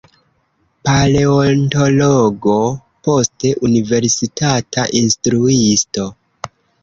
[0.87, 2.55] Paleontologo,
[3.07, 6.09] poste universitata instruisto.